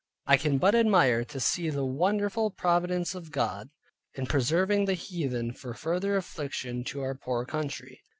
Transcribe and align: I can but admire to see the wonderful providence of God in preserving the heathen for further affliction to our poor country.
I 0.25 0.35
can 0.35 0.57
but 0.57 0.73
admire 0.73 1.23
to 1.25 1.39
see 1.39 1.69
the 1.69 1.85
wonderful 1.85 2.49
providence 2.49 3.13
of 3.13 3.29
God 3.29 3.69
in 4.15 4.25
preserving 4.25 4.85
the 4.85 4.95
heathen 4.95 5.53
for 5.53 5.75
further 5.75 6.17
affliction 6.17 6.83
to 6.85 7.01
our 7.03 7.13
poor 7.13 7.45
country. 7.45 8.01